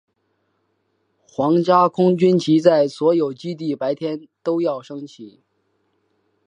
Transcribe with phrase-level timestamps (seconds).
[1.27, 5.43] 皇家空军旗在所有基地白天都要升起。